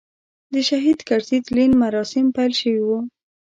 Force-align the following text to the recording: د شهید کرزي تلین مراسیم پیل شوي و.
د 0.53 0.55
شهید 0.69 0.99
کرزي 1.07 1.37
تلین 1.45 1.71
مراسیم 1.83 2.25
پیل 2.35 2.51
شوي 2.61 2.83
و. 2.85 2.89